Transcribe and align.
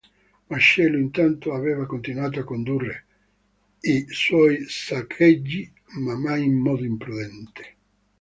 Marcello 0.49 0.97
intanto 0.97 1.53
aveva 1.53 1.85
continuato 1.85 2.39
a 2.39 2.43
condurre 2.43 3.05
i 3.81 4.03
suoi 4.09 4.65
saccheggi, 4.67 5.71
ma 5.99 6.17
mai 6.17 6.43
in 6.45 6.57
modo 6.59 6.83
imprudente. 6.83 7.75